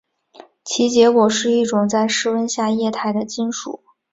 [0.63, 3.83] 其结果是一种在室温下液态的金属。